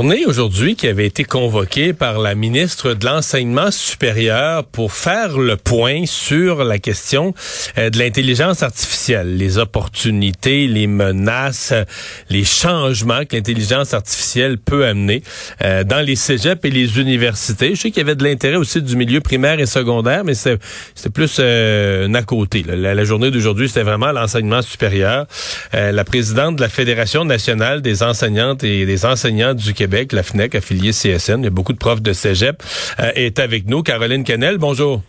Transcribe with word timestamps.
Journée 0.00 0.24
aujourd'hui 0.24 0.76
qui 0.76 0.88
avait 0.88 1.04
été 1.04 1.24
convoquée 1.24 1.92
par 1.92 2.20
la 2.20 2.34
ministre 2.34 2.94
de 2.94 3.04
l'Enseignement 3.04 3.70
supérieur 3.70 4.64
pour 4.64 4.94
faire 4.94 5.36
le 5.36 5.58
point 5.58 6.06
sur 6.06 6.64
la 6.64 6.78
question 6.78 7.34
euh, 7.76 7.90
de 7.90 7.98
l'intelligence 7.98 8.62
artificielle, 8.62 9.36
les 9.36 9.58
opportunités, 9.58 10.66
les 10.68 10.86
menaces, 10.86 11.74
les 12.30 12.46
changements 12.46 13.26
que 13.26 13.36
l'intelligence 13.36 13.92
artificielle 13.92 14.56
peut 14.56 14.86
amener 14.86 15.22
euh, 15.62 15.84
dans 15.84 16.00
les 16.00 16.16
cégeps 16.16 16.64
et 16.64 16.70
les 16.70 16.98
universités. 16.98 17.74
Je 17.74 17.82
sais 17.82 17.90
qu'il 17.90 18.00
y 18.00 18.06
avait 18.06 18.16
de 18.16 18.24
l'intérêt 18.24 18.56
aussi 18.56 18.80
du 18.80 18.96
milieu 18.96 19.20
primaire 19.20 19.60
et 19.60 19.66
secondaire, 19.66 20.24
mais 20.24 20.32
c'était 20.32 21.10
plus 21.12 21.36
euh, 21.40 22.08
un 22.08 22.14
à 22.14 22.22
côté. 22.22 22.64
La, 22.66 23.04
journée 23.04 23.30
d'aujourd'hui, 23.30 23.68
c'était 23.68 23.82
vraiment 23.82 24.12
l'enseignement 24.12 24.62
supérieur. 24.62 25.26
La 25.74 26.04
présidente 26.04 26.56
de 26.56 26.62
la 26.62 26.70
Fédération 26.70 27.26
nationale 27.26 27.82
des 27.82 28.02
enseignantes 28.02 28.64
et 28.64 28.86
des 28.86 29.04
enseignants 29.04 29.52
du 29.52 29.74
Québec, 29.74 29.89
la 30.12 30.22
FNEC, 30.22 30.54
affiliée 30.54 30.92
CSN, 30.92 31.40
il 31.40 31.44
y 31.44 31.46
a 31.46 31.50
beaucoup 31.50 31.72
de 31.72 31.78
profs 31.78 32.02
de 32.02 32.12
cégep, 32.12 32.62
euh, 32.98 33.10
est 33.14 33.38
avec 33.38 33.66
nous. 33.66 33.82
Caroline 33.82 34.24
Canel, 34.24 34.58
bonjour. 34.58 35.02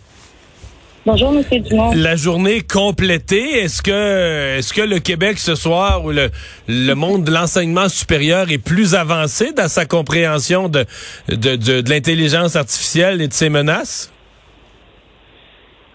Bonjour, 1.04 1.32
Monsieur 1.32 1.60
Dumont. 1.60 1.94
La 1.96 2.16
journée 2.16 2.62
complétée, 2.62 3.64
est-ce 3.64 3.82
que 3.82 4.58
est-ce 4.60 4.72
que 4.72 4.82
le 4.82 5.00
Québec 5.00 5.40
ce 5.40 5.56
soir 5.56 6.06
ou 6.06 6.12
le, 6.12 6.30
le 6.68 6.94
monde 6.94 7.24
de 7.24 7.32
l'enseignement 7.32 7.90
supérieur 7.90 8.52
est 8.52 8.60
plus 8.60 8.94
avancé 8.94 9.52
dans 9.54 9.68
sa 9.68 9.86
compréhension 9.86 10.70
de, 10.70 10.86
de, 11.28 11.56
de, 11.56 11.82
de 11.82 11.90
l'intelligence 11.90 12.56
artificielle 12.56 13.20
et 13.22 13.28
de 13.28 13.34
ses 13.34 13.50
menaces? 13.50 14.12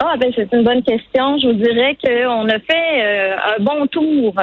Ah, 0.00 0.14
ben, 0.18 0.32
c'est 0.34 0.52
une 0.52 0.64
bonne 0.64 0.82
question. 0.82 1.38
Je 1.38 1.46
vous 1.46 1.54
dirais 1.54 1.96
qu'on 2.04 2.48
a 2.48 2.58
fait 2.58 3.02
euh, 3.02 3.36
un 3.58 3.62
bon 3.62 3.86
tour 3.86 4.34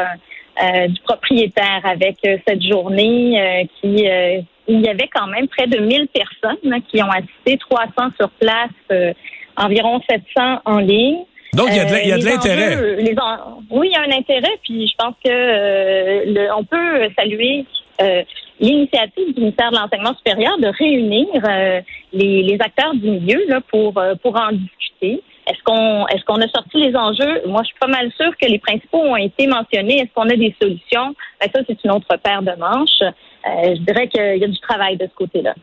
euh, 0.62 0.88
du 0.88 1.00
propriétaire 1.02 1.82
avec 1.84 2.18
euh, 2.26 2.38
cette 2.48 2.62
journée 2.62 3.40
euh, 3.42 3.64
qui, 3.82 4.08
euh, 4.08 4.40
où 4.68 4.74
il 4.74 4.82
y 4.82 4.88
avait 4.90 5.10
quand 5.14 5.28
même 5.28 5.48
près 5.48 5.68
de 5.68 5.80
1000 5.80 6.08
personnes 6.10 6.72
hein, 6.74 6.80
qui 6.90 7.02
ont 7.02 7.10
assisté, 7.10 7.58
300 7.58 8.12
sur 8.20 8.30
place, 8.40 8.70
euh, 8.92 9.14
environ 9.58 10.00
700 10.10 10.60
en 10.66 10.78
ligne. 10.80 11.20
Donc, 11.54 11.68
il 11.72 11.76
y 11.78 11.80
a 11.80 12.18
de 12.18 12.26
l'intérêt. 12.26 12.76
en- 13.22 13.60
Oui, 13.72 13.90
il 13.92 13.94
y 13.94 13.96
a 13.96 14.02
un 14.02 14.18
intérêt, 14.20 14.54
puis 14.64 14.88
je 14.88 14.94
pense 14.98 15.14
que 15.24 15.30
euh, 15.30 16.24
le- 16.26 16.50
on 16.56 16.64
peut 16.64 17.10
saluer 17.18 17.66
euh, 18.02 18.24
l'initiative 18.60 19.34
du 19.36 19.40
ministère 19.42 19.72
de 19.72 19.78
l'Enseignement 19.78 20.16
supérieur 20.16 20.58
de 20.58 20.68
réunir 20.68 21.28
euh, 21.48 21.82
les, 22.12 22.42
les 22.44 22.58
acteurs 22.60 22.94
du 22.96 23.08
milieu 23.08 23.44
là, 23.48 23.60
pour, 23.70 23.94
pour 24.22 24.36
en 24.40 24.52
discuter. 24.52 25.22
Est-ce 25.48 25.62
qu'on 25.64 26.08
est-ce 26.08 26.24
qu'on 26.24 26.42
a 26.42 26.48
sorti 26.48 26.78
les 26.78 26.96
enjeux? 26.96 27.48
Moi, 27.48 27.62
je 27.64 27.68
suis 27.68 27.80
pas 27.80 27.88
mal 27.88 28.12
sûre 28.20 28.32
que 28.40 28.46
les 28.48 28.60
principaux 28.60 29.00
ont 29.00 29.18
été 29.18 29.48
mentionnés. 29.48 30.00
Est-ce 30.00 30.14
qu'on 30.16 30.30
a 30.30 30.36
des 30.36 30.56
solutions? 30.62 31.16
Ben, 31.40 31.50
ça, 31.54 31.62
c'est 31.68 31.84
une 31.84 31.92
autre 31.92 32.16
paire 32.24 32.42
de 32.42 32.52
manches. 32.58 33.02
Euh, 33.02 33.76
je 33.76 33.82
dirais 33.82 34.08
qu'il 34.08 34.38
y 34.38 34.44
a 34.44 34.48
du 34.48 34.60
travail 34.60 34.98
de 34.98 35.06
ce 35.06 35.16
côté-là. 35.16 35.54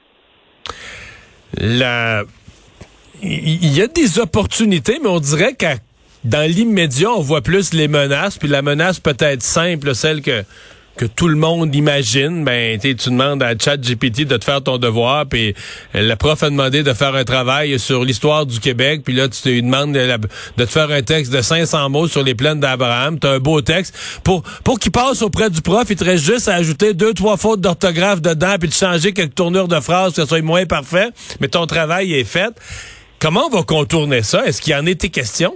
Il 3.23 3.77
y 3.77 3.83
a 3.83 3.87
des 3.87 4.19
opportunités, 4.19 4.99
mais 5.03 5.09
on 5.09 5.21
dirait 5.21 5.55
que 5.55 5.67
dans 6.25 6.49
l'immédiat, 6.49 7.11
on 7.11 7.21
voit 7.21 7.41
plus 7.41 7.73
les 7.73 7.89
menaces, 7.89 8.39
puis 8.39 8.49
la 8.49 8.61
menace 8.61 9.01
peut 9.01 9.17
être 9.19 9.43
simple, 9.43 9.95
celle 9.95 10.21
que 10.21 10.45
que 10.97 11.07
tout 11.07 11.29
le 11.29 11.37
monde 11.37 11.75
imagine, 11.75 12.45
ben 12.45 12.79
tu 12.79 12.93
demandes 12.95 13.43
à 13.43 13.55
ChatGPT 13.59 14.27
de 14.27 14.37
te 14.37 14.45
faire 14.45 14.63
ton 14.63 14.77
devoir, 14.77 15.25
puis 15.27 15.55
euh, 15.95 16.03
le 16.07 16.15
prof 16.17 16.43
a 16.43 16.51
demandé 16.51 16.83
de 16.83 16.93
faire 16.93 17.15
un 17.15 17.25
travail 17.25 17.79
sur 17.79 18.05
l'histoire 18.05 18.45
du 18.45 18.61
Québec, 18.61 19.01
puis 19.05 19.15
là 19.15 19.29
tu 19.29 19.41
te 19.41 19.49
lui 19.49 19.63
demandes 19.63 19.95
de, 19.95 20.01
la- 20.01 20.19
te 20.19 20.67
faire 20.71 20.91
un 20.91 21.01
texte 21.03 21.33
de 21.33 21.41
500 21.41 21.89
mots 21.89 22.07
sur 22.07 22.23
les 22.23 22.35
plaines 22.35 22.61
d'Abraham, 22.61 23.19
tu 23.19 23.27
as 23.27 23.31
un 23.31 23.39
beau 23.39 23.63
texte. 23.63 23.95
Pour 24.25 24.43
pour 24.65 24.79
qu'il 24.79 24.93
passe 24.93 25.23
auprès 25.23 25.49
du 25.49 25.63
prof, 25.63 25.87
il 25.89 25.97
te 25.97 26.05
reste 26.05 26.25
juste 26.25 26.49
à 26.49 26.55
ajouter 26.57 26.93
deux 26.93 27.15
trois 27.15 27.39
fautes 27.39 27.61
d'orthographe 27.63 28.21
dedans 28.21 28.57
puis 28.61 28.69
de 28.69 28.75
changer 28.75 29.13
quelques 29.13 29.35
tournures 29.37 29.69
de 29.69 29.81
phrases 29.81 30.11
que 30.15 30.21
ça 30.23 30.27
soit 30.29 30.43
moins 30.43 30.67
parfait, 30.67 31.09
mais 31.41 31.49
ton 31.49 31.67
travail 31.67 32.13
est 32.13 32.25
fait. 32.25 32.51
Comment 33.21 33.47
on 33.47 33.57
va 33.57 33.63
contourner 33.63 34.23
ça? 34.23 34.45
Est-ce 34.47 34.61
qu'il 34.61 34.73
y 34.73 34.77
en 34.77 34.85
était 34.87 35.09
question 35.09 35.55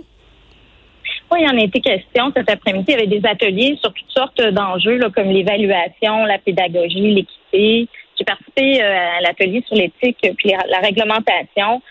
Oui, 1.34 1.40
il 1.42 1.50
en 1.50 1.58
a 1.58 1.64
été 1.64 1.80
question 1.80 2.30
cet 2.36 2.48
après-midi. 2.48 2.84
Il 2.86 2.92
y 2.92 2.94
avait 2.94 3.06
des 3.08 3.26
ateliers 3.26 3.76
sur 3.82 3.92
toutes 3.92 4.10
sortes 4.10 4.40
d'enjeux, 4.40 5.00
comme 5.12 5.30
l'évaluation, 5.30 6.24
la 6.26 6.38
pédagogie, 6.38 7.12
l'équité. 7.12 7.88
J'ai 8.16 8.24
participé 8.24 8.80
euh, 8.80 9.18
à 9.18 9.20
l'atelier 9.20 9.64
sur 9.66 9.74
l'éthique 9.74 10.18
puis 10.38 10.52
la, 10.68 10.78
réglementation. 10.78 11.82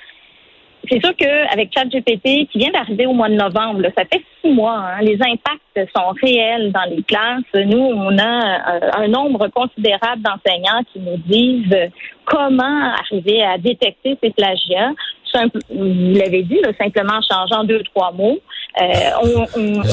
C'est 0.90 1.04
sûr 1.04 1.14
qu'avec 1.18 1.74
ChatGPT, 1.74 2.48
qui 2.52 2.58
vient 2.58 2.72
d'arriver 2.72 3.06
au 3.06 3.12
mois 3.12 3.28
de 3.28 3.36
novembre, 3.36 3.82
ça 3.98 4.06
fait 4.06 4.24
six 4.42 4.50
mois, 4.50 4.78
hein, 4.78 5.02
les 5.02 5.16
impacts 5.16 5.92
sont 5.94 6.14
réels 6.22 6.72
dans 6.72 6.90
les 6.90 7.04
classes. 7.04 7.44
Nous, 7.54 7.78
on 7.78 8.18
a 8.18 8.76
euh, 8.76 8.90
un 8.94 9.08
nombre 9.10 9.50
considérable 9.50 10.22
d'enseignants 10.22 10.84
qui 10.94 11.00
nous 11.00 11.18
disent 11.18 11.92
comment 12.24 12.94
arriver 12.94 13.44
à 13.44 13.58
détecter 13.58 14.18
ces 14.24 14.30
plagiats. 14.30 14.92
Simple- 15.34 15.60
vous 15.70 16.14
l'avez 16.16 16.44
dit, 16.44 16.60
là, 16.64 16.72
simplement 16.80 17.14
en 17.14 17.22
changeant 17.22 17.64
deux, 17.64 17.82
trois 17.84 18.12
mots. 18.12 18.40
Euh, 18.82 18.86
on, 19.24 19.48
on, 19.56 19.80
on 19.82 19.84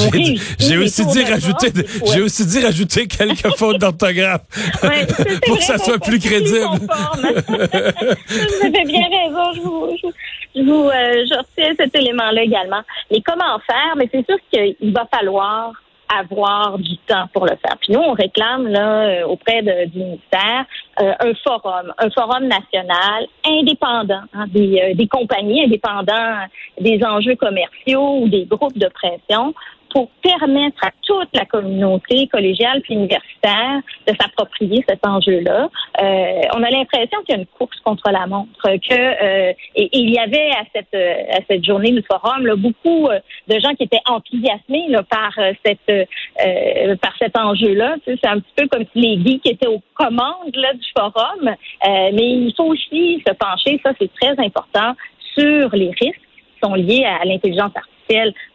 J'ai 0.59 0.79
aussi 0.79 1.05
dit 1.07 1.23
rajouter, 1.25 1.69
j'ai 2.13 2.23
aussi 2.23 2.47
dit 2.47 2.61
rajouter 2.65 3.07
quelques 3.07 3.55
fautes 3.59 3.79
d'orthographe 3.79 4.43
Ouais, 4.83 5.07
pour 5.47 5.59
que 5.59 5.65
ça 5.65 5.77
soit 5.79 5.99
plus 5.99 6.19
crédible. 6.19 6.61
vous 7.49 8.67
avez 8.67 8.85
bien 8.85 9.07
raison. 9.09 9.53
Je 9.55 9.61
vous, 9.61 9.97
je, 10.03 10.09
je, 10.57 10.63
vous, 10.63 10.85
euh, 10.89 11.25
je 11.29 11.39
retiens 11.39 11.75
cet 11.79 11.95
élément-là 11.95 12.43
également. 12.43 12.81
Mais 13.11 13.21
comment 13.21 13.59
faire? 13.67 13.95
Mais 13.97 14.09
c'est 14.13 14.25
sûr 14.27 14.37
qu'il 14.53 14.93
va 14.93 15.07
falloir 15.15 15.73
avoir 16.19 16.79
du 16.79 16.97
temps 17.07 17.27
pour 17.33 17.45
le 17.45 17.53
faire. 17.57 17.77
Puis 17.81 17.93
nous, 17.93 18.01
on 18.01 18.13
réclame 18.13 18.67
là 18.67 19.03
euh, 19.03 19.27
auprès 19.27 19.63
du 19.63 19.99
ministère 19.99 20.67
euh, 21.01 21.13
un 21.21 21.33
forum, 21.45 21.93
un 21.99 22.11
forum 22.11 22.49
national 22.49 23.27
indépendant 23.47 24.23
hein, 24.35 24.47
des, 24.49 24.81
euh, 24.81 24.95
des 24.95 25.07
compagnies 25.07 25.65
indépendants 25.65 26.47
des 26.81 27.01
enjeux 27.05 27.37
commerciaux 27.37 28.23
ou 28.23 28.29
des 28.29 28.45
groupes 28.45 28.77
de 28.77 28.89
pression 28.89 29.55
pour 29.91 30.11
permettre 30.23 30.85
à 30.85 30.91
toute 31.03 31.29
la 31.35 31.45
communauté 31.45 32.29
collégiale 32.29 32.81
puis 32.83 32.95
universitaire 32.95 33.81
de 34.07 34.15
s'approprier 34.19 34.85
cet 34.89 35.07
enjeu-là. 35.07 35.69
Euh, 36.01 36.43
on 36.55 36.63
a 36.63 36.71
l'impression 36.71 37.19
qu'il 37.25 37.35
y 37.35 37.39
a 37.39 37.41
une 37.41 37.47
course 37.47 37.79
contre 37.81 38.11
la 38.11 38.27
montre, 38.27 38.63
que 38.63 38.95
euh, 38.95 39.53
et, 39.75 39.89
il 39.93 40.11
y 40.11 40.19
avait 40.19 40.51
à 40.53 40.65
cette 40.75 40.95
euh, 40.95 41.15
à 41.33 41.41
cette 41.49 41.65
journée 41.65 41.91
du 41.93 42.03
forum 42.11 42.47
là, 42.47 42.57
beaucoup 42.57 43.09
euh, 43.09 43.19
de 43.49 43.59
gens 43.59 43.75
qui 43.75 43.85
étaient 43.85 44.03
enthousiasmés 44.07 44.89
là, 44.89 45.03
par 45.03 45.33
euh, 45.39 45.53
cette 45.65 45.79
euh, 45.91 46.97
par 46.97 47.15
cet 47.19 47.37
enjeu-là. 47.37 47.97
C'est 48.05 48.27
un 48.27 48.41
petit 48.41 48.53
peu 48.57 48.69
comme 48.69 48.85
si 48.93 49.01
les 49.01 49.25
geeks 49.25 49.47
étaient 49.47 49.67
aux 49.67 49.83
commandes 49.95 50.55
là, 50.55 50.73
du 50.75 50.87
forum, 50.97 51.55
mais 51.85 52.31
il 52.33 52.53
faut 52.57 52.65
aussi 52.65 53.23
se 53.27 53.33
pencher, 53.35 53.81
ça 53.85 53.93
c'est 53.99 54.11
très 54.21 54.39
important, 54.45 54.95
sur 55.37 55.75
les 55.75 55.91
risques 56.01 56.21
qui 56.21 56.61
sont 56.63 56.75
liés 56.75 57.05
à 57.05 57.25
l'intelligence 57.25 57.73
artificielle. 57.75 57.90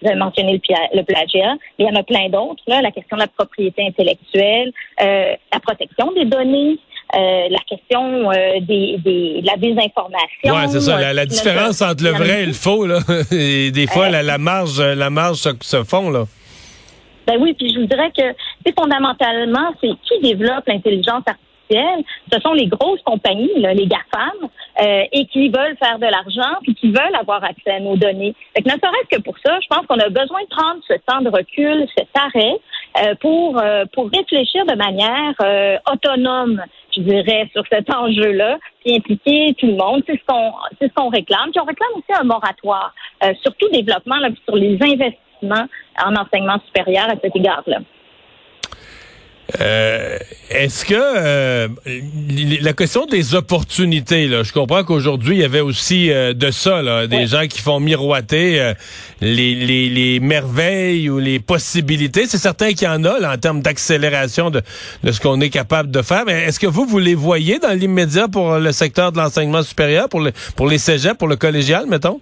Vous 0.01 0.07
avez 0.07 0.17
mentionné 0.17 0.53
le, 0.53 0.59
pia- 0.59 0.89
le 0.93 1.03
plagiat, 1.03 1.53
mais 1.77 1.85
il 1.85 1.87
y 1.87 1.89
en 1.89 1.95
a 1.95 2.03
plein 2.03 2.29
d'autres. 2.29 2.63
La 2.67 2.91
question 2.91 3.17
de 3.17 3.21
la 3.21 3.27
propriété 3.27 3.85
intellectuelle, 3.85 4.71
euh, 5.01 5.33
la 5.53 5.59
protection 5.59 6.11
des 6.13 6.25
données, 6.25 6.77
euh, 7.15 7.47
la 7.49 7.59
question 7.69 8.31
euh, 8.31 8.59
des, 8.61 8.97
des, 8.97 9.41
de 9.41 9.45
la 9.45 9.55
désinformation. 9.57 10.53
Ouais, 10.53 10.67
c'est 10.67 10.81
ça. 10.81 10.99
La, 10.99 11.13
la 11.13 11.25
différence 11.25 11.81
entre 11.81 12.03
le 12.03 12.09
vrai 12.11 12.43
et 12.43 12.45
le 12.47 12.53
faux, 12.53 12.85
là. 12.85 12.99
Et 13.31 13.71
des 13.71 13.87
fois, 13.87 14.09
la, 14.09 14.23
la 14.23 14.37
marge, 14.37 14.81
la 14.81 15.09
marge 15.09 15.37
se, 15.37 15.49
se 15.61 15.83
fond, 15.83 16.09
là. 16.09 16.25
Ben 17.27 17.37
oui, 17.39 17.53
puis 17.53 17.73
je 17.73 17.79
vous 17.79 17.87
dirais 17.87 18.11
que 18.15 18.21
fondamentalement, 18.77 19.73
c'est 19.81 19.89
qui 20.03 20.19
développe 20.21 20.67
l'intelligence 20.67 21.23
artificielle? 21.25 21.41
Ce 21.69 22.39
sont 22.41 22.53
les 22.53 22.67
grosses 22.67 23.01
compagnies, 23.03 23.49
les 23.55 23.87
GAFAM, 23.87 24.49
euh, 24.81 25.03
et 25.11 25.25
qui 25.27 25.49
veulent 25.49 25.77
faire 25.77 25.97
de 25.99 26.05
l'argent 26.05 26.57
puis 26.63 26.75
qui 26.75 26.87
veulent 26.87 27.15
avoir 27.19 27.43
accès 27.43 27.71
à 27.71 27.79
nos 27.79 27.95
données. 27.95 28.35
Fait 28.55 28.61
que 28.61 28.69
ne 28.69 28.73
serait-ce 28.73 29.17
que 29.17 29.21
pour 29.21 29.35
ça, 29.43 29.57
je 29.61 29.67
pense 29.67 29.85
qu'on 29.87 29.99
a 29.99 30.09
besoin 30.09 30.41
de 30.41 30.49
prendre 30.49 30.81
ce 30.87 30.93
temps 31.05 31.21
de 31.21 31.29
recul, 31.29 31.87
cet 31.97 32.09
arrêt, 32.15 32.59
euh, 33.01 33.15
pour, 33.19 33.59
euh, 33.59 33.85
pour 33.93 34.09
réfléchir 34.09 34.65
de 34.65 34.75
manière 34.75 35.33
autonome, 35.91 36.61
je 36.95 37.01
dirais, 37.01 37.49
sur 37.53 37.63
cet 37.71 37.93
enjeu-là, 37.93 38.57
puis 38.83 38.95
impliquer 38.95 39.55
tout 39.57 39.67
le 39.67 39.75
monde. 39.75 40.03
C'est 40.07 40.19
ce 40.19 40.25
qu'on 40.27 40.51
c'est 40.79 40.87
ce 40.87 40.93
qu'on 40.93 41.09
réclame. 41.09 41.51
Puis 41.51 41.59
on 41.59 41.65
réclame 41.65 41.91
aussi 41.95 42.19
un 42.19 42.23
moratoire, 42.23 42.93
surtout 43.43 43.69
développement 43.71 44.17
là, 44.17 44.29
sur 44.45 44.55
les 44.55 44.73
investissements 44.81 45.67
en 46.03 46.15
enseignement 46.15 46.57
supérieur 46.67 47.05
à 47.09 47.15
cet 47.21 47.35
égard-là. 47.35 47.79
Euh, 49.61 50.17
est-ce 50.49 50.85
que 50.85 50.95
euh, 50.95 51.67
la 52.61 52.73
question 52.73 53.05
des 53.05 53.35
opportunités, 53.35 54.27
là, 54.27 54.41
je 54.41 54.51
comprends 54.51 54.83
qu'aujourd'hui 54.83 55.35
il 55.35 55.41
y 55.41 55.43
avait 55.43 55.59
aussi 55.59 56.11
euh, 56.11 56.33
de 56.33 56.49
ça, 56.49 56.81
là, 56.81 57.05
des 57.05 57.27
gens 57.27 57.45
qui 57.47 57.61
font 57.61 57.79
miroiter 57.79 58.73
les, 59.21 59.55
les, 59.55 59.89
les, 59.89 60.19
merveilles 60.19 61.09
ou 61.09 61.19
les 61.19 61.39
possibilités. 61.39 62.25
C'est 62.27 62.39
certain 62.39 62.73
qu'il 62.73 62.87
y 62.87 62.87
en 62.87 63.03
a 63.03 63.19
là, 63.19 63.33
en 63.33 63.37
termes 63.37 63.61
d'accélération 63.61 64.49
de, 64.49 64.61
de 65.03 65.11
ce 65.11 65.19
qu'on 65.21 65.39
est 65.41 65.51
capable 65.51 65.91
de 65.91 66.01
faire. 66.01 66.23
Mais 66.25 66.45
est-ce 66.45 66.59
que 66.59 66.67
vous 66.67 66.85
vous 66.85 66.99
les 66.99 67.15
voyez 67.15 67.59
dans 67.59 67.77
l'immédiat 67.77 68.27
pour 68.27 68.55
le 68.55 68.71
secteur 68.71 69.11
de 69.11 69.17
l'enseignement 69.17 69.61
supérieur, 69.61 70.09
pour 70.09 70.21
le, 70.21 70.31
pour 70.55 70.67
les 70.67 70.79
cégeps, 70.79 71.17
pour 71.17 71.27
le 71.27 71.35
collégial, 71.35 71.85
mettons? 71.85 72.19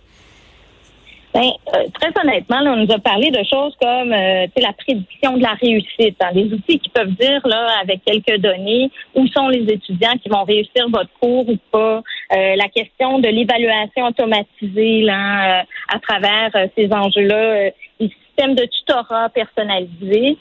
Ben, 1.33 1.49
euh, 1.73 1.87
très 1.99 2.11
honnêtement, 2.21 2.59
là, 2.59 2.73
on 2.73 2.85
nous 2.85 2.91
a 2.93 2.99
parlé 2.99 3.31
de 3.31 3.43
choses 3.51 3.75
comme 3.81 4.13
euh, 4.13 4.45
la 4.55 4.73
prédiction 4.73 5.35
de 5.37 5.41
la 5.41 5.53
réussite, 5.53 6.15
hein, 6.21 6.31
des 6.31 6.53
outils 6.53 6.77
qui 6.77 6.89
peuvent 6.89 7.15
dire 7.19 7.41
là 7.45 7.79
avec 7.81 8.01
quelques 8.05 8.39
données 8.39 8.91
où 9.15 9.25
sont 9.27 9.47
les 9.47 9.63
étudiants 9.63 10.13
qui 10.21 10.29
vont 10.29 10.43
réussir 10.43 10.87
votre 10.89 11.09
cours 11.19 11.49
ou 11.49 11.57
pas, 11.71 12.03
euh, 12.33 12.55
la 12.55 12.67
question 12.69 13.17
de 13.17 13.29
l'évaluation 13.29 14.05
automatisée 14.05 15.01
là, 15.01 15.61
euh, 15.61 15.63
à 15.91 15.99
travers 15.99 16.51
ces 16.77 16.93
enjeux-là, 16.93 17.71
les 17.99 18.09
systèmes 18.09 18.53
de 18.53 18.65
tutorat 18.65 19.29
personnalisés 19.29 20.37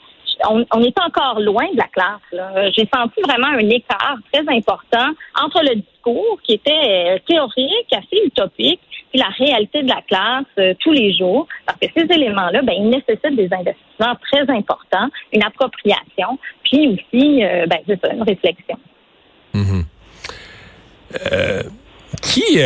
on, 0.49 0.65
on, 0.73 0.83
encore 0.83 1.39
loin 1.39 1.65
de 1.71 1.77
la 1.77 1.87
classe. 1.87 2.73
J'ai 2.75 2.87
senti 2.93 3.21
vraiment 3.21 3.47
un 3.47 3.69
écart 3.69 4.17
très 4.31 4.41
important 4.47 5.13
entre 5.41 5.61
le 5.63 5.75
discours 5.75 6.39
qui 6.43 6.53
était 6.53 6.71
euh, 6.71 7.17
théorique, 7.27 7.91
assez 7.91 8.25
utopique, 8.25 8.81
et 9.13 9.17
la 9.17 9.29
réalité 9.37 9.83
de 9.83 9.89
la 9.89 10.01
classe 10.07 10.45
euh, 10.59 10.73
tous 10.79 10.91
les 10.91 11.13
jours. 11.13 11.47
Parce 11.65 11.79
que 11.79 11.87
ces 11.95 12.13
éléments-là, 12.13 12.61
ben, 12.61 12.73
ils 12.77 12.89
nécessitent 12.89 13.35
des 13.35 13.49
investissements 13.53 14.15
très 14.31 14.49
importants, 14.49 15.09
une 15.31 15.43
appropriation, 15.43 16.37
puis 16.63 16.87
aussi, 16.87 17.43
euh, 17.43 17.65
ben, 17.67 17.79
c'est 17.87 17.99
ça, 18.01 18.13
une 18.13 18.23
réflexion. 18.23 18.77
Mm-hmm. 19.53 19.83
qui 22.23 22.59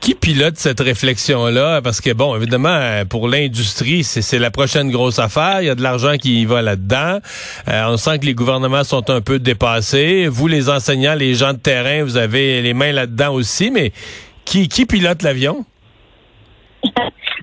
qui 0.00 0.14
pilote 0.14 0.56
cette 0.56 0.80
réflexion-là? 0.80 1.82
Parce 1.82 2.00
que, 2.00 2.12
bon, 2.12 2.34
évidemment, 2.34 3.04
pour 3.08 3.28
l'industrie, 3.28 4.02
c'est 4.02 4.38
la 4.38 4.50
prochaine 4.50 4.90
grosse 4.90 5.18
affaire. 5.18 5.60
Il 5.60 5.66
y 5.66 5.70
a 5.70 5.74
de 5.74 5.82
l'argent 5.82 6.16
qui 6.16 6.42
y 6.42 6.44
va 6.46 6.62
là-dedans. 6.62 7.18
Euh, 7.68 7.84
on 7.88 7.96
sent 7.96 8.18
que 8.18 8.26
les 8.26 8.34
gouvernements 8.34 8.84
sont 8.84 9.10
un 9.10 9.20
peu 9.20 9.38
dépassés. 9.38 10.26
Vous, 10.26 10.48
les 10.48 10.70
enseignants, 10.70 11.14
les 11.14 11.34
gens 11.34 11.52
de 11.52 11.58
terrain, 11.58 12.02
vous 12.02 12.16
avez 12.16 12.62
les 12.62 12.72
mains 12.72 12.92
là-dedans 12.92 13.34
aussi. 13.34 13.70
Mais 13.70 13.92
qui, 14.44 14.68
qui 14.68 14.86
pilote 14.86 15.22
l'avion? 15.22 15.64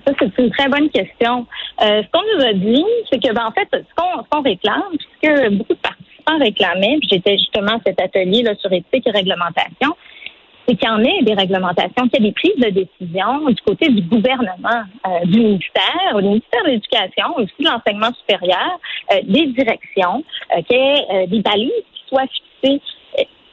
Ça, 0.04 0.12
c'est 0.18 0.42
une 0.42 0.50
très 0.50 0.68
bonne 0.68 0.88
question. 0.90 1.46
Euh, 1.82 2.02
ce 2.02 2.08
qu'on 2.10 2.22
nous 2.36 2.44
a 2.44 2.52
dit, 2.54 2.84
c'est 3.10 3.22
que, 3.22 3.32
ben, 3.32 3.46
en 3.46 3.52
fait, 3.52 3.68
ce 3.72 3.94
qu'on 4.30 4.42
réclame, 4.42 4.82
puisque 4.90 5.50
beaucoup 5.52 5.74
de 5.74 5.78
participants 5.78 6.38
réclamaient, 6.38 6.96
puis 7.00 7.08
j'étais 7.12 7.36
justement 7.36 7.76
à 7.76 7.80
cet 7.86 8.00
atelier 8.00 8.42
là, 8.42 8.54
sur 8.60 8.72
éthique 8.72 9.06
et 9.06 9.10
réglementation, 9.10 9.94
c'est 10.68 10.76
qu'il 10.76 10.88
y 10.88 10.90
en 10.90 11.02
ait 11.02 11.22
des 11.22 11.34
réglementations, 11.34 12.08
qu'il 12.08 12.22
y 12.22 12.26
ait 12.26 12.30
des 12.30 12.32
prises 12.32 12.56
de 12.56 12.68
décision 12.68 13.46
du 13.46 13.60
côté 13.66 13.88
du 13.88 14.02
gouvernement, 14.02 14.82
euh, 15.06 15.24
du 15.24 15.38
ministère, 15.38 16.16
du 16.16 16.24
ministère 16.24 16.62
de 16.64 16.70
l'Éducation, 16.70 17.36
aussi 17.36 17.54
de 17.60 17.64
l'enseignement 17.64 18.12
supérieur, 18.20 18.78
euh, 19.12 19.20
des 19.24 19.46
directions, 19.46 20.22
euh, 20.52 20.62
qu'il 20.62 20.76
y 20.76 20.80
ait 20.80 21.26
des 21.26 21.40
balises 21.40 21.70
qui 21.94 22.02
soient 22.08 22.26
fixées. 22.62 22.82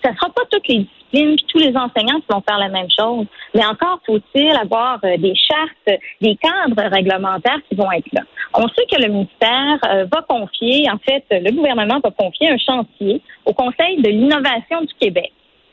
Ce 0.04 0.10
ne 0.10 0.16
sera 0.16 0.30
pas 0.30 0.44
toutes 0.52 0.68
les 0.68 0.80
disciplines, 0.80 1.36
tous 1.48 1.60
les 1.60 1.76
enseignants 1.76 2.20
qui 2.20 2.28
vont 2.30 2.44
faire 2.48 2.60
la 2.60 2.70
même 2.70 2.90
chose, 2.92 3.26
mais 3.56 3.66
encore 3.66 4.00
faut-il 4.06 4.52
avoir 4.52 5.00
des 5.00 5.34
chartes, 5.36 6.00
des 6.22 6.36
cadres 6.36 6.94
réglementaires 6.94 7.60
qui 7.68 7.76
vont 7.76 7.92
être 7.92 8.12
là. 8.12 8.22
On 8.54 8.68
sait 8.68 8.86
que 8.92 9.02
le 9.02 9.08
ministère 9.08 9.80
va 9.82 10.22
confier, 10.28 10.88
en 10.92 11.00
fait, 11.00 11.24
le 11.32 11.52
gouvernement 11.52 12.00
va 12.04 12.12
confier 12.12 12.52
un 12.52 12.58
chantier 12.58 13.22
au 13.46 13.54
Conseil 13.54 14.00
de 14.02 14.10
l'innovation 14.10 14.82
du 14.82 14.94
Québec. 15.00 15.32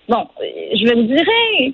Bon, 0.08 0.26
euh, 0.40 0.44
je 0.74 0.94
me 0.94 1.02
dirais, 1.04 1.72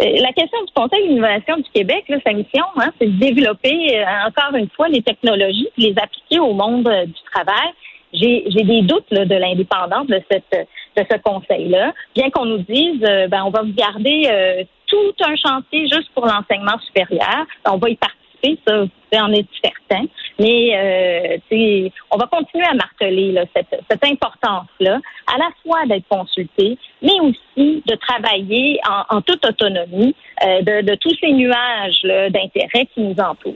euh, 0.00 0.20
la 0.22 0.32
question 0.32 0.62
du 0.64 0.72
Conseil 0.74 1.08
d'innovation 1.08 1.56
du 1.56 1.70
Québec, 1.74 2.04
sa 2.24 2.32
mission, 2.32 2.64
hein, 2.76 2.90
c'est 2.98 3.06
de 3.06 3.18
développer 3.18 3.98
euh, 3.98 4.04
encore 4.28 4.54
une 4.56 4.68
fois 4.70 4.88
les 4.88 5.02
technologies, 5.02 5.68
les 5.76 5.94
appliquer 6.00 6.38
au 6.38 6.52
monde 6.52 6.84
du 6.84 7.22
travail. 7.32 7.72
J'ai 8.12 8.42
des 8.48 8.82
doutes 8.82 9.10
de 9.10 9.34
l'indépendance 9.34 10.06
de 10.06 10.22
ce 10.30 11.18
conseil-là, 11.18 11.92
bien 12.14 12.30
qu'on 12.30 12.46
nous 12.46 12.64
dise, 12.66 13.00
ben 13.00 13.42
on 13.44 13.50
va 13.50 13.60
vous 13.60 13.74
garder 13.74 14.66
tout 14.86 15.12
un 15.20 15.36
chantier 15.36 15.86
juste 15.92 16.08
pour 16.14 16.24
l'enseignement 16.24 16.78
supérieur, 16.86 17.44
on 17.66 17.76
va 17.76 17.90
y 17.90 17.96
participer 17.96 18.27
ça, 18.66 18.84
vous 18.84 19.18
en 19.18 19.32
être 19.32 19.48
certain. 19.62 20.04
Mais 20.38 21.40
euh, 21.50 21.88
on 22.10 22.16
va 22.16 22.26
continuer 22.26 22.64
à 22.64 22.74
marteler 22.74 23.34
cette, 23.54 23.80
cette 23.90 24.04
importance-là, 24.04 25.00
à 25.26 25.38
la 25.38 25.48
fois 25.62 25.86
d'être 25.86 26.06
consulté, 26.08 26.78
mais 27.02 27.18
aussi 27.20 27.82
de 27.86 27.94
travailler 27.96 28.78
en, 29.10 29.20
toute 29.22 29.44
autonomie 29.44 30.14
euh, 30.44 30.62
de, 30.62 30.86
de, 30.86 30.94
tous 30.96 31.14
ces 31.20 31.32
nuages 31.32 32.02
d'intérêt 32.02 32.86
qui 32.94 33.00
nous 33.00 33.16
entourent. 33.18 33.54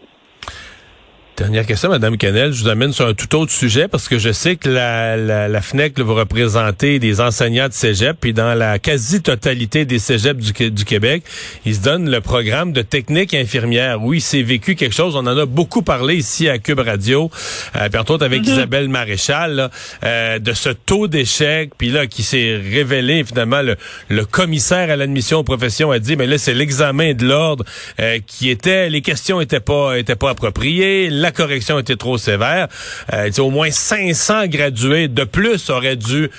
Dernière 1.43 1.67
question, 1.67 1.89
Madame 1.89 2.19
Canel. 2.19 2.53
Je 2.53 2.63
vous 2.63 2.69
amène 2.69 2.93
sur 2.93 3.05
un 3.05 3.15
tout 3.15 3.35
autre 3.35 3.51
sujet 3.51 3.89
parce 3.89 4.07
que 4.07 4.17
je 4.17 4.31
sais 4.31 4.55
que 4.55 4.69
la, 4.69 5.17
la, 5.17 5.49
la 5.49 5.61
FNEC 5.61 5.99
vous 5.99 6.15
représentez 6.15 7.01
des 7.01 7.21
enseignants 7.21 7.67
de 7.67 7.73
cégep, 7.73 8.17
puis 8.21 8.33
dans 8.33 8.55
la 8.55 8.79
quasi-totalité 8.79 9.85
des 9.85 9.99
cégeps 9.99 10.41
du, 10.41 10.71
du, 10.71 10.85
Québec, 10.85 11.25
ils 11.67 11.75
se 11.75 11.81
donnent 11.81 12.09
le 12.09 12.21
programme 12.21 12.73
de 12.73 12.81
technique 12.81 13.35
infirmière. 13.35 14.01
Oui, 14.01 14.21
c'est 14.21 14.41
vécu 14.41 14.77
quelque 14.77 14.95
chose. 14.95 15.17
On 15.17 15.27
en 15.27 15.37
a 15.37 15.45
beaucoup 15.45 15.83
parlé 15.83 16.15
ici 16.15 16.49
à 16.49 16.59
Cube 16.59 16.79
Radio, 16.79 17.29
euh, 17.75 17.89
puis 17.89 17.99
entre 17.99 18.13
autres 18.13 18.25
avec 18.25 18.43
mm-hmm. 18.43 18.53
Isabelle 18.53 18.89
Maréchal, 18.89 19.69
euh, 20.05 20.39
de 20.39 20.53
ce 20.53 20.69
taux 20.69 21.09
d'échec, 21.09 21.73
puis 21.77 21.91
là, 21.91 22.07
qui 22.07 22.23
s'est 22.23 22.55
révélé 22.55 23.25
finalement, 23.25 23.63
le, 23.63 23.75
le 24.09 24.25
commissaire 24.25 24.91
à 24.91 24.95
l'admission 24.95 25.39
aux 25.39 25.45
professions 25.45 25.91
a 25.91 25.99
dit, 25.99 26.15
mais 26.15 26.29
là, 26.29 26.39
c'est 26.39 26.55
l'examen 26.55 27.15
de 27.15 27.27
l'ordre 27.27 27.65
euh, 27.99 28.21
qui 28.25 28.49
était, 28.49 28.89
les 28.91 29.03
questions 29.03 29.41
étaient 29.41 29.59
pas, 29.59 29.99
étaient 29.99 30.15
pas 30.15 30.31
appropriées 30.31 31.11
la 31.11 31.32
correction 31.33 31.79
était 31.79 31.97
trop 31.97 32.19
sévère. 32.19 32.69
Euh, 33.13 33.31
au 33.39 33.51
moins 33.51 33.71
500 33.71 34.47
gradués 34.47 35.09
de 35.09 35.25
plus 35.25 35.71
auraient 35.71 35.97
dû 35.97 36.31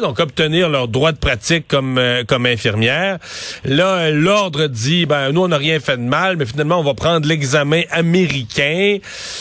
donc 0.00 0.20
obtenir 0.20 0.68
leur 0.68 0.86
droit 0.86 1.12
de 1.12 1.18
pratique 1.18 1.66
comme 1.66 1.96
euh, 1.96 2.24
comme 2.24 2.44
infirmière. 2.44 3.18
Là, 3.64 4.10
l'ordre 4.10 4.66
dit, 4.66 5.06
ben 5.06 5.32
nous 5.32 5.44
on 5.44 5.48
n'a 5.48 5.56
rien 5.56 5.80
fait 5.80 5.96
de 5.96 6.02
mal, 6.02 6.36
mais 6.36 6.44
finalement 6.44 6.78
on 6.78 6.82
va 6.82 6.92
prendre 6.92 7.26
l'examen 7.26 7.82
américain. 7.90 8.98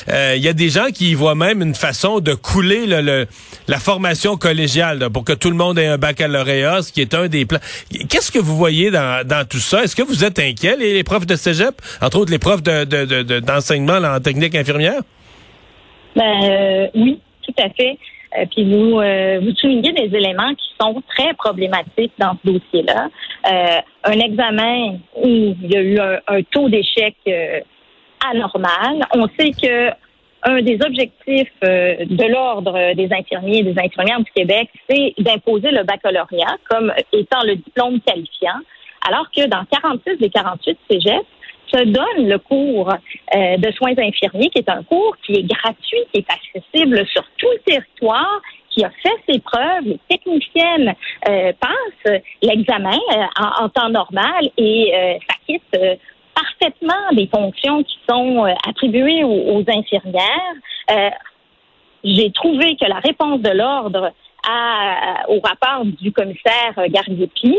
Il 0.08 0.14
euh, 0.14 0.38
y 0.38 0.48
a 0.48 0.54
des 0.54 0.70
gens 0.70 0.88
qui 0.94 1.12
y 1.12 1.14
voient 1.16 1.36
même 1.36 1.62
une 1.62 1.76
façon 1.76 2.22
de 2.22 2.34
couler 2.34 2.86
le, 2.86 3.28
la 3.68 3.78
formation 3.78 4.38
collégiale 4.38 5.10
pour 5.10 5.26
que 5.26 5.34
tout 5.34 5.50
le 5.50 5.58
monde 5.58 5.78
ait 5.78 5.88
un 5.88 5.98
baccalauréat, 5.98 6.82
ce 6.84 6.94
qui 6.94 7.02
est 7.02 7.14
un 7.14 7.28
des 7.28 7.46
plans. 7.46 7.60
Qu'est-ce 8.10 8.32
que 8.32 8.40
vous 8.40 8.56
voyez 8.56 8.92
dans, 8.92 9.48
tout 9.50 9.60
ça? 9.60 9.84
Est-ce 9.84 9.98
que 9.98 10.04
vous 10.04 10.24
êtes 10.24 10.40
inquiets 10.40 10.78
les, 10.78 11.04
profs 11.04 11.28
de 11.28 11.36
cégep, 11.36 11.76
entre 12.02 12.20
autres 12.20 12.32
les 12.32 12.40
profs 12.40 12.64
de, 12.64 13.40
d'enseignement 13.40 13.98
en 13.98 14.20
technique 14.22 14.56
infirmière? 14.56 15.02
Ben 16.16 16.24
euh, 16.44 16.88
oui, 16.96 17.20
tout 17.46 17.54
à 17.62 17.70
fait. 17.70 17.98
Euh, 18.38 18.46
puis 18.52 18.64
vous, 18.64 19.00
euh, 19.00 19.40
vous 19.42 19.56
soulignez 19.56 19.92
des 19.92 20.16
éléments 20.16 20.54
qui 20.56 20.68
sont 20.80 21.02
très 21.16 21.34
problématiques 21.34 22.14
dans 22.18 22.38
ce 22.44 22.52
dossier-là. 22.52 23.10
Euh, 23.52 23.80
un 24.04 24.20
examen 24.20 24.98
où 25.16 25.28
il 25.28 25.72
y 25.72 25.78
a 25.78 25.82
eu 25.82 26.00
un, 26.00 26.42
taux 26.52 26.70
d'échec 26.70 27.16
anormal. 28.32 29.06
On 29.14 29.28
sait 29.40 29.52
que 29.52 29.90
un 30.48 30.62
des 30.62 30.78
objectifs 30.86 31.52
de 31.64 32.32
l'ordre 32.32 32.94
des 32.94 33.10
infirmiers 33.12 33.60
et 33.60 33.64
des 33.64 33.80
infirmières 33.82 34.20
du 34.20 34.32
Québec, 34.36 34.70
c'est 34.88 35.16
d'imposer 35.18 35.72
le 35.72 35.84
baccalauréat 35.84 36.58
comme 36.70 36.94
étant 37.12 37.42
le 37.44 37.56
diplôme 37.56 38.00
qualifiant, 38.02 38.60
alors 39.10 39.26
que 39.36 39.48
dans 39.48 39.66
46 39.66 40.18
des 40.20 40.30
48 40.30 40.78
cégeps, 40.90 41.26
se 41.74 41.84
donne 41.84 42.28
le 42.28 42.38
cours 42.38 42.90
euh, 42.90 43.58
de 43.58 43.72
soins 43.74 43.98
infirmiers, 43.98 44.50
qui 44.50 44.60
est 44.60 44.70
un 44.70 44.84
cours 44.84 45.16
qui 45.26 45.34
est 45.34 45.44
gratuit, 45.44 46.04
qui 46.14 46.20
est 46.20 46.28
accessible 46.30 47.06
sur 47.08 47.24
tout 47.38 47.48
le 47.52 47.60
territoire, 47.60 48.42
qui 48.70 48.84
a 48.84 48.90
fait 48.90 49.16
ses 49.28 49.40
preuves. 49.40 49.86
Les 49.86 50.00
techniciennes 50.10 50.94
euh, 51.30 51.54
passent 51.60 52.22
l'examen 52.42 52.98
euh, 53.14 53.62
en, 53.62 53.70
temps 53.70 53.90
normal 53.90 54.50
et 54.58 55.20
s'acquittent 55.30 56.00
parfaitement 56.34 57.14
des 57.14 57.28
fonctions 57.28 57.84
qui 57.84 57.98
sont 58.10 58.44
attribuées 58.68 59.24
aux, 59.24 59.64
infirmières. 59.68 61.14
J'ai 62.04 62.32
trouvé 62.32 62.76
que 62.76 62.86
la 62.86 63.00
réponse 63.00 63.40
de 63.42 63.52
l'ordre 63.52 64.12
au 65.30 65.40
rapport 65.40 65.86
du 65.86 66.12
commissaire 66.12 66.76
Gariepi 66.90 67.56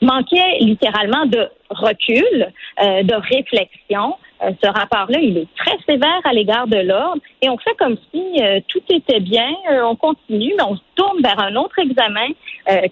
manquait 0.00 0.58
littéralement 0.60 1.26
de 1.26 1.48
recul, 1.70 2.52
euh, 2.82 3.02
de 3.02 3.14
réflexion. 3.14 4.16
Euh, 4.42 4.50
ce 4.62 4.68
rapport-là, 4.68 5.18
il 5.20 5.36
est 5.38 5.48
très 5.56 5.76
sévère 5.86 6.20
à 6.24 6.32
l'égard 6.32 6.66
de 6.66 6.78
l'ordre 6.78 7.20
et 7.42 7.48
on 7.50 7.58
fait 7.58 7.74
comme 7.78 7.96
si 8.10 8.42
euh, 8.42 8.60
tout 8.68 8.82
était 8.88 9.20
bien, 9.20 9.50
on 9.84 9.96
continue, 9.96 10.54
mais 10.56 10.64
on 10.64 10.76
se 10.76 10.82
tourne 10.94 11.20
vers 11.22 11.38
un 11.38 11.56
autre 11.56 11.78
examen 11.78 12.28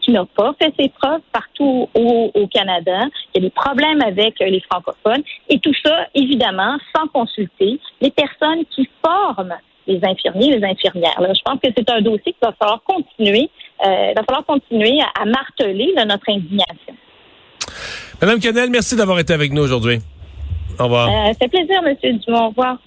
qui 0.02 0.10
n'a 0.10 0.24
pas 0.24 0.54
fait 0.60 0.74
ses 0.78 0.88
preuves 0.88 1.20
partout 1.32 1.88
au, 1.94 2.30
au, 2.34 2.46
Canada. 2.48 3.02
Il 3.34 3.42
y 3.42 3.46
a 3.46 3.48
des 3.48 3.50
problèmes 3.50 4.02
avec 4.02 4.40
les 4.40 4.60
francophones 4.68 5.22
et 5.48 5.60
tout 5.60 5.74
ça, 5.84 6.06
évidemment, 6.14 6.78
sans 6.96 7.06
consulter 7.08 7.78
les 8.00 8.10
personnes 8.10 8.64
qui 8.70 8.88
forment 9.04 9.54
les 9.88 10.00
infirmiers, 10.04 10.56
les 10.58 10.64
infirmières. 10.64 11.16
Je 11.18 11.40
pense 11.44 11.58
que 11.62 11.70
c'est 11.76 11.90
un 11.90 12.00
dossier 12.00 12.32
qu'il 12.32 12.42
va 12.42 12.52
falloir 12.58 12.82
continuer, 12.84 13.50
euh, 13.84 14.10
il 14.10 14.14
va 14.14 14.22
falloir 14.22 14.44
continuer 14.46 15.00
à, 15.18 15.24
marteler 15.24 15.92
notre 15.96 16.28
indignation. 16.28 16.94
Madame 18.20 18.38
Canel, 18.38 18.70
merci 18.70 18.96
d'avoir 18.96 19.18
été 19.18 19.32
avec 19.32 19.52
nous 19.52 19.62
aujourd'hui. 19.62 19.98
Au 20.78 20.84
revoir. 20.84 21.08
Euh, 21.08 21.32
c'est 21.40 21.48
plaisir, 21.48 21.82
Monsieur 21.82 22.12
Dumont. 22.12 22.46
Au 22.46 22.48
revoir. 22.48 22.78